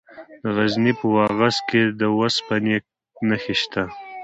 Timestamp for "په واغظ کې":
0.99-1.81